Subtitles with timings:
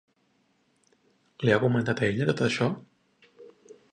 [1.43, 2.73] Li ha comentat a ella tot això?